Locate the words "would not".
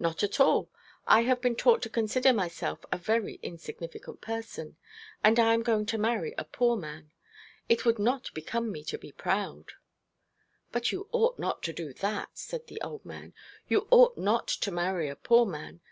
7.84-8.34